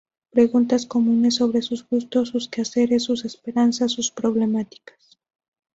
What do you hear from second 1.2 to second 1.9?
sobre sus